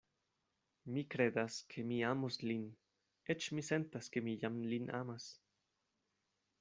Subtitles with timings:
[0.93, 2.65] Mi kredas, ke mi amos lin;
[3.35, 5.29] eĉ mi sentas, ke mi jam lin amas.